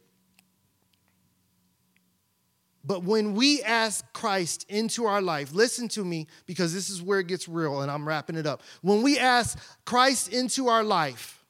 [2.84, 7.18] But when we ask Christ into our life, listen to me because this is where
[7.18, 8.62] it gets real and I'm wrapping it up.
[8.80, 11.44] When we ask Christ into our life,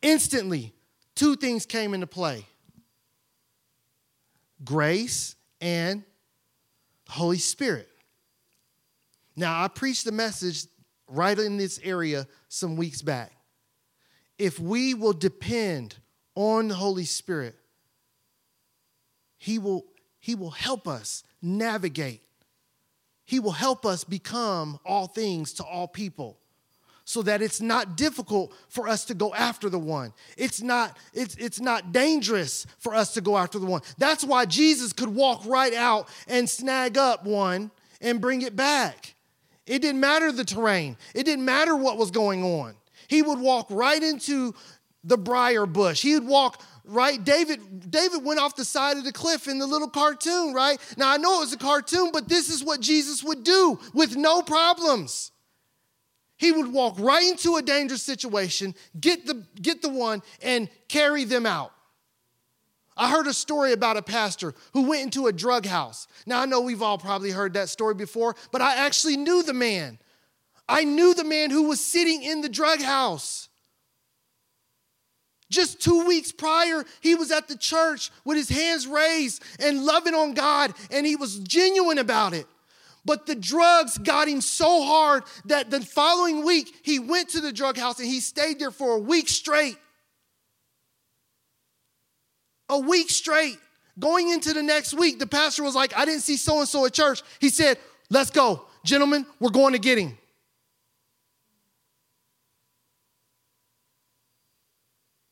[0.00, 0.72] instantly
[1.14, 2.46] two things came into play
[4.62, 6.04] grace and
[7.08, 7.88] Holy Spirit.
[9.36, 10.66] Now, I preached the message
[11.08, 13.32] right in this area some weeks back.
[14.38, 15.96] If we will depend
[16.34, 17.56] on the Holy Spirit,
[19.38, 19.84] he will,
[20.20, 22.22] he will help us navigate.
[23.24, 26.38] He will help us become all things to all people
[27.04, 30.12] so that it's not difficult for us to go after the one.
[30.36, 33.82] It's not, it's, it's not dangerous for us to go after the one.
[33.98, 39.14] That's why Jesus could walk right out and snag up one and bring it back.
[39.66, 42.74] It didn't matter the terrain, it didn't matter what was going on.
[43.08, 44.54] He would walk right into
[45.04, 46.02] the briar bush.
[46.02, 47.22] He would walk right?
[47.24, 50.78] David, David went off the side of the cliff in the little cartoon, right?
[50.98, 54.16] Now I know it was a cartoon, but this is what Jesus would do with
[54.16, 55.32] no problems.
[56.44, 61.24] He would walk right into a dangerous situation, get the, get the one, and carry
[61.24, 61.72] them out.
[62.98, 66.06] I heard a story about a pastor who went into a drug house.
[66.26, 69.54] Now, I know we've all probably heard that story before, but I actually knew the
[69.54, 69.98] man.
[70.68, 73.48] I knew the man who was sitting in the drug house.
[75.50, 80.14] Just two weeks prior, he was at the church with his hands raised and loving
[80.14, 82.46] on God, and he was genuine about it.
[83.04, 87.52] But the drugs got him so hard that the following week, he went to the
[87.52, 89.76] drug house and he stayed there for a week straight.
[92.70, 93.58] A week straight
[93.98, 96.84] Going into the next week, the pastor was like, I didn't see so and so
[96.84, 97.22] at church.
[97.40, 97.78] He said,
[98.10, 98.66] Let's go.
[98.84, 100.18] Gentlemen, we're going to get him.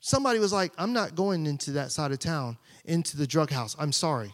[0.00, 3.76] Somebody was like, I'm not going into that side of town, into the drug house.
[3.78, 4.32] I'm sorry.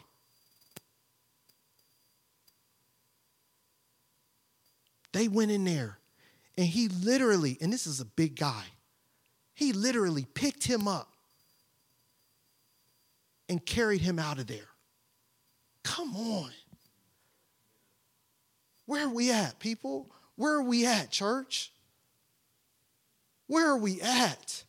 [5.19, 5.99] They went in there
[6.57, 8.63] and he literally, and this is a big guy,
[9.53, 11.13] he literally picked him up
[13.49, 14.69] and carried him out of there.
[15.83, 16.53] Come on.
[18.87, 20.09] Where are we at, people?
[20.37, 21.73] Where are we at, church?
[23.49, 24.63] Where are we at?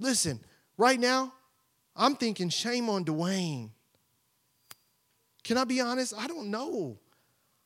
[0.00, 0.40] Listen,
[0.76, 1.32] right now,
[1.94, 3.70] I'm thinking shame on Duane.
[5.44, 6.14] Can I be honest?
[6.16, 6.98] I don't know.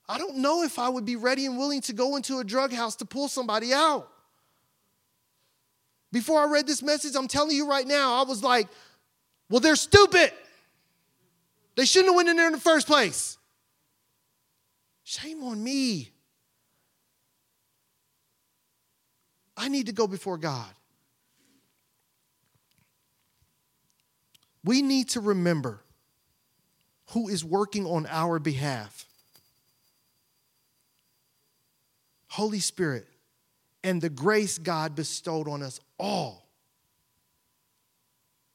[0.09, 2.73] I don't know if I would be ready and willing to go into a drug
[2.73, 4.11] house to pull somebody out.
[6.11, 8.69] Before I read this message, I'm telling you right now, I was like,
[9.49, 10.33] well, they're stupid.
[11.77, 13.39] They shouldn't have went in there in the first place.
[15.05, 16.11] Shame on me.
[19.57, 20.71] I need to go before God.
[24.65, 25.83] We need to remember
[27.19, 29.05] who is working on our behalf.
[32.29, 33.09] Holy Spirit
[33.83, 36.47] and the grace God bestowed on us all,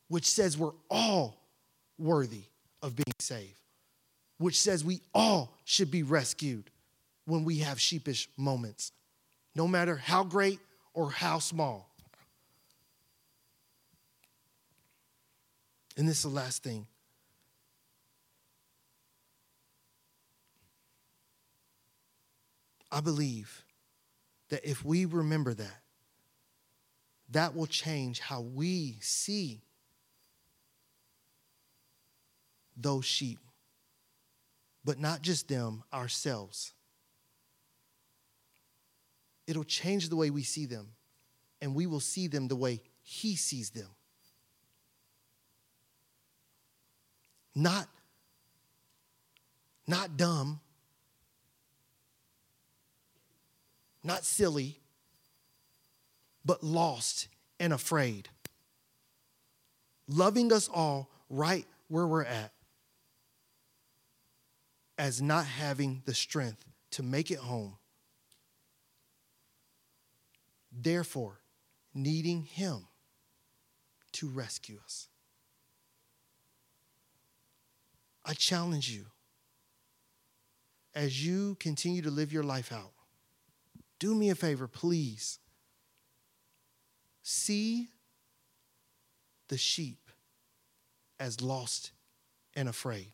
[0.07, 1.35] which says we're all
[1.99, 2.43] worthy
[2.81, 3.59] of being saved,
[4.37, 6.69] which says we all should be rescued
[7.25, 8.93] when we have sheepish moments,
[9.55, 10.59] no matter how great
[10.93, 11.89] or how small.
[15.97, 16.87] And this is the last thing.
[22.93, 23.65] I believe
[24.49, 25.81] that if we remember that,
[27.31, 29.63] that will change how we see
[32.77, 33.39] those sheep,
[34.85, 36.73] but not just them, ourselves.
[39.47, 40.89] It'll change the way we see them,
[41.61, 43.89] and we will see them the way He sees them.
[47.55, 47.87] Not,
[49.87, 50.59] not dumb,
[54.03, 54.79] not silly,
[56.45, 57.27] but lost
[57.59, 58.29] and afraid.
[60.07, 62.51] Loving us all right where we're at,
[64.97, 67.77] as not having the strength to make it home.
[70.71, 71.39] Therefore,
[71.93, 72.87] needing Him
[74.13, 75.07] to rescue us.
[78.25, 79.05] I challenge you
[80.95, 82.92] as you continue to live your life out,
[84.03, 85.39] do me a favor, please.
[87.21, 87.87] See
[89.47, 90.09] the sheep
[91.21, 91.91] as lost
[92.53, 93.11] and afraid.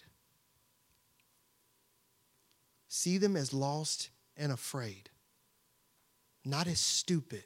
[2.87, 5.11] See them as lost and afraid,
[6.43, 7.43] not as stupid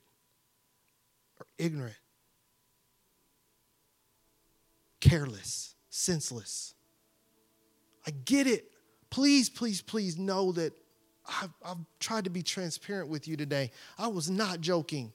[1.37, 1.99] or ignorant,
[5.01, 6.75] careless, senseless.
[8.07, 8.71] I get it.
[9.09, 10.71] Please, please, please know that
[11.28, 13.71] I've, I've, tried to be transparent with you today.
[13.97, 15.13] I was not joking.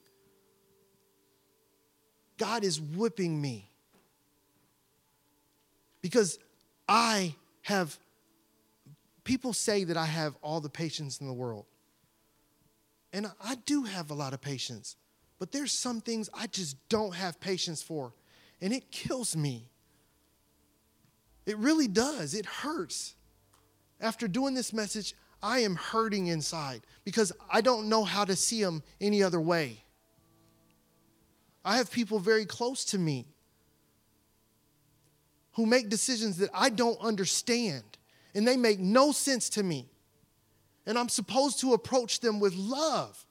[2.39, 3.71] God is whipping me
[6.01, 6.39] because
[6.89, 7.99] I have,
[9.25, 11.67] people say that I have all the patience in the world.
[13.13, 14.97] And I do have a lot of patience,
[15.39, 18.13] but there's some things I just don't have patience for,
[18.61, 19.69] and it kills me.
[21.47, 22.35] It really does.
[22.35, 23.15] It hurts.
[24.01, 28.63] After doing this message, I am hurting inside because I don't know how to see
[28.63, 29.85] them any other way.
[31.65, 33.27] I have people very close to me
[35.53, 37.85] who make decisions that I don't understand
[38.35, 39.89] and they make no sense to me.
[40.87, 43.25] And I'm supposed to approach them with love.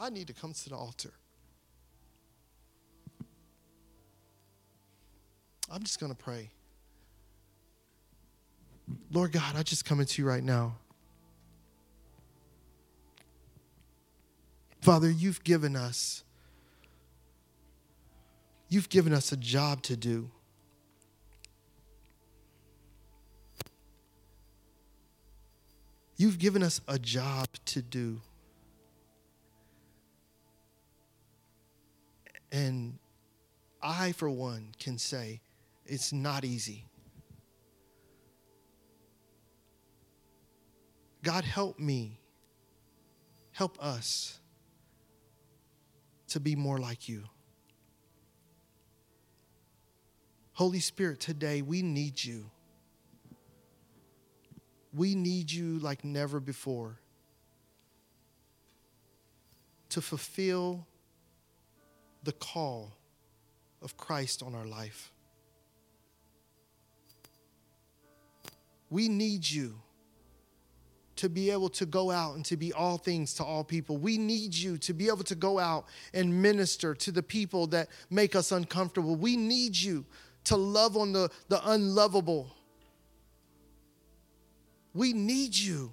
[0.00, 1.12] I need to come to the altar.
[5.70, 6.50] I'm just going to pray.
[9.10, 10.76] Lord God, I just come into you right now.
[14.80, 16.24] Father, you've given us
[18.68, 20.30] you've given us a job to do.
[26.16, 28.20] You've given us a job to do.
[32.50, 32.98] And
[33.82, 35.40] I, for one, can say
[35.88, 36.84] it's not easy.
[41.22, 42.20] God, help me.
[43.52, 44.38] Help us
[46.28, 47.24] to be more like you.
[50.52, 52.50] Holy Spirit, today we need you.
[54.92, 57.00] We need you like never before
[59.90, 60.86] to fulfill
[62.24, 62.92] the call
[63.80, 65.12] of Christ on our life.
[68.90, 69.80] We need you
[71.16, 73.96] to be able to go out and to be all things to all people.
[73.96, 77.88] We need you to be able to go out and minister to the people that
[78.08, 79.16] make us uncomfortable.
[79.16, 80.06] We need you
[80.44, 82.54] to love on the, the unlovable.
[84.94, 85.92] We need you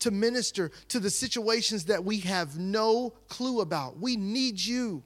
[0.00, 3.98] to minister to the situations that we have no clue about.
[3.98, 5.02] We need you.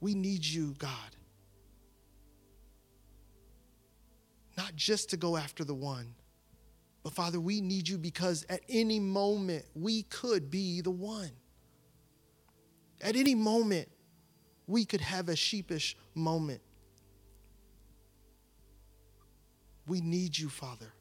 [0.00, 1.16] We need you, God.
[4.56, 6.14] Not just to go after the one,
[7.02, 11.30] but Father, we need you because at any moment we could be the one.
[13.00, 13.88] At any moment,
[14.66, 16.60] we could have a sheepish moment.
[19.86, 20.92] We need you, Father.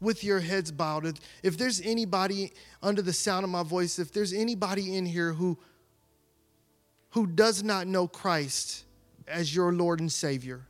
[0.00, 2.52] With your heads bowed, if there's anybody
[2.82, 5.58] under the sound of my voice, if there's anybody in here who,
[7.10, 8.84] who does not know Christ
[9.26, 10.66] as your Lord and Savior,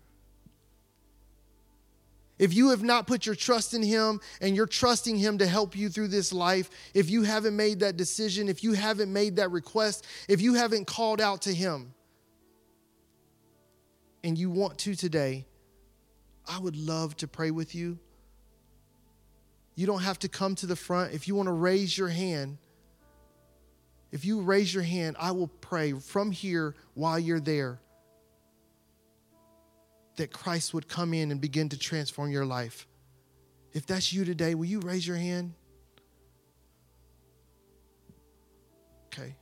[2.39, 5.77] if you have not put your trust in Him and you're trusting Him to help
[5.77, 9.51] you through this life, if you haven't made that decision, if you haven't made that
[9.51, 11.95] request, if you haven't called out to Him,
[14.25, 15.47] and you want to today,
[16.47, 17.99] I would love to pray with you.
[19.75, 21.15] You don't have to come to the front.
[21.15, 22.59] If you want to raise your hand,
[24.11, 27.81] if you raise your hand, I will pray from here while you're there
[30.17, 32.87] that Christ would come in and begin to transform your life.
[33.73, 35.55] If that's you today, will you raise your hand?
[39.07, 39.37] Okay.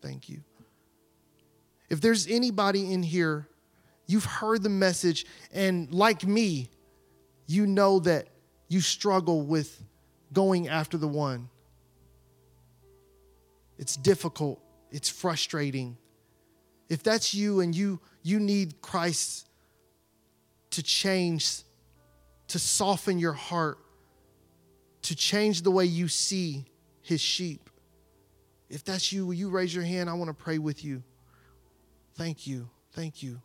[0.00, 0.42] Thank you.
[1.88, 3.48] If there's anybody in here,
[4.06, 6.68] you've heard the message, and like me,
[7.46, 8.28] you know that
[8.68, 9.82] you struggle with
[10.32, 11.48] going after the one.
[13.78, 14.60] It's difficult,
[14.90, 15.96] it's frustrating.
[16.88, 19.48] If that's you and you you need Christ
[20.70, 21.62] to change
[22.48, 23.78] to soften your heart,
[25.02, 26.64] to change the way you see
[27.02, 27.70] his sheep.
[28.68, 30.10] If that's you, will you raise your hand?
[30.10, 31.02] I want to pray with you.
[32.14, 32.68] Thank you.
[32.92, 33.40] Thank you.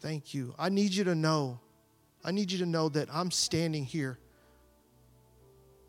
[0.00, 0.54] Thank you.
[0.58, 1.60] I need you to know,
[2.24, 4.18] I need you to know that I'm standing here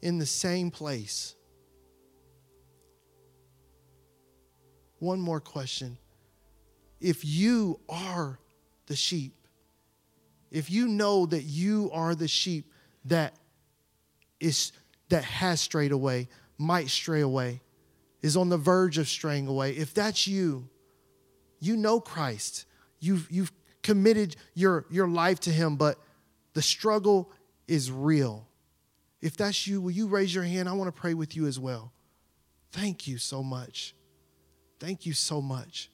[0.02, 1.36] in the same place.
[5.04, 5.98] One more question.
[7.02, 8.40] If you are
[8.86, 9.34] the sheep,
[10.50, 12.72] if you know that you are the sheep
[13.04, 13.34] that
[14.40, 14.72] is
[15.10, 17.60] that has strayed away, might stray away,
[18.22, 20.70] is on the verge of straying away, if that's you,
[21.60, 22.66] you know Christ.
[23.02, 23.52] You've you've
[23.82, 26.00] committed your, your life to him, but
[26.54, 27.30] the struggle
[27.68, 28.48] is real.
[29.22, 30.70] If that's you, will you raise your hand?
[30.70, 31.92] I want to pray with you as well.
[32.72, 33.96] Thank you so much.
[34.84, 35.90] Thank you so much.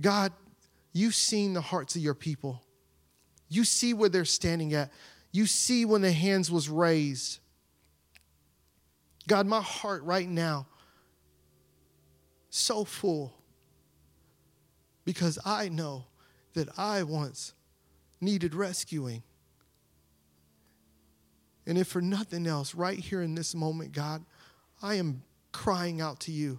[0.00, 0.32] God,
[0.94, 2.62] you've seen the hearts of your people.
[3.50, 4.90] You see where they're standing at.
[5.32, 7.40] You see when the hands was raised.
[9.28, 10.66] God, my heart right now
[12.48, 13.34] so full
[15.04, 16.06] because I know
[16.54, 17.52] that I once
[18.18, 19.22] needed rescuing.
[21.66, 24.24] And if for nothing else, right here in this moment, God,
[24.80, 25.22] I am
[25.52, 26.58] crying out to you.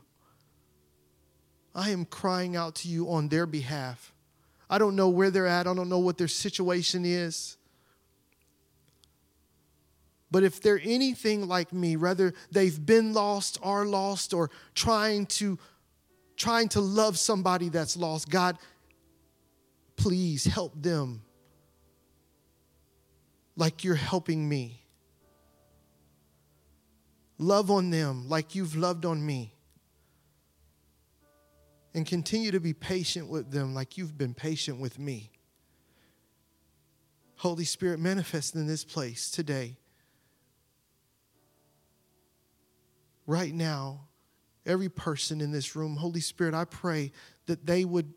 [1.75, 4.13] I am crying out to you on their behalf.
[4.69, 7.57] I don't know where they're at, I don't know what their situation is.
[10.31, 15.59] But if they're anything like me, whether they've been lost, are lost, or trying to
[16.35, 18.57] trying to love somebody that's lost, God,
[19.95, 21.21] please help them
[23.55, 24.82] like you're helping me.
[27.37, 29.53] Love on them like you've loved on me.
[31.93, 35.31] And continue to be patient with them like you've been patient with me.
[37.37, 39.77] Holy Spirit, manifest in this place today.
[43.27, 44.07] Right now,
[44.65, 47.11] every person in this room, Holy Spirit, I pray
[47.45, 48.13] that they would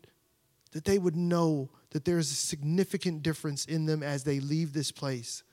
[0.71, 4.73] that they would know that there is a significant difference in them as they leave
[4.73, 5.43] this place.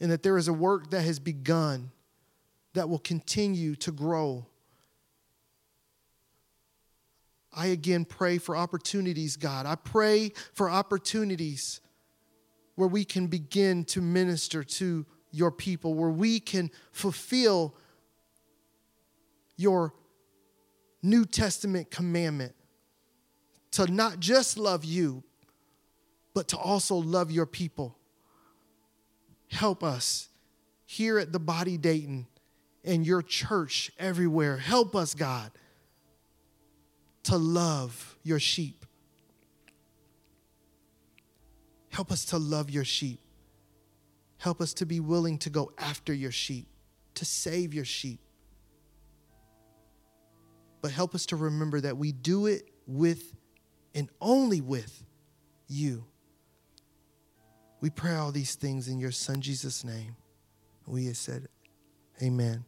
[0.00, 1.90] And that there is a work that has begun
[2.74, 4.46] that will continue to grow.
[7.52, 9.66] I again pray for opportunities, God.
[9.66, 11.80] I pray for opportunities
[12.76, 17.74] where we can begin to minister to your people, where we can fulfill
[19.56, 19.92] your
[21.02, 22.54] New Testament commandment
[23.72, 25.22] to not just love you,
[26.34, 27.98] but to also love your people.
[29.50, 30.28] Help us
[30.86, 32.26] here at the Body Dayton
[32.84, 34.56] and your church everywhere.
[34.56, 35.50] Help us, God,
[37.24, 38.84] to love your sheep.
[41.90, 43.20] Help us to love your sheep.
[44.38, 46.66] Help us to be willing to go after your sheep,
[47.14, 48.20] to save your sheep.
[50.80, 53.34] But help us to remember that we do it with
[53.94, 55.04] and only with
[55.68, 56.04] you.
[57.80, 60.16] We pray all these things in your Son Jesus' name.
[60.86, 61.48] We have said,
[62.20, 62.64] Amen.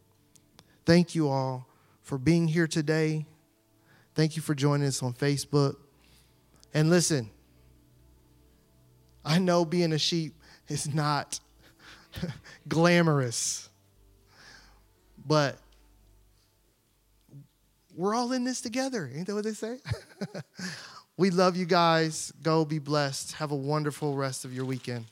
[0.85, 1.67] Thank you all
[2.01, 3.25] for being here today.
[4.13, 5.75] Thank you for joining us on Facebook.
[6.73, 7.31] And listen,
[9.23, 10.35] I know being a sheep
[10.67, 11.39] is not
[12.67, 13.69] glamorous,
[15.25, 15.57] but
[17.95, 19.09] we're all in this together.
[19.13, 19.79] Ain't that what they say?
[21.17, 22.31] we love you guys.
[22.43, 23.33] Go be blessed.
[23.33, 25.05] Have a wonderful rest of your weekend.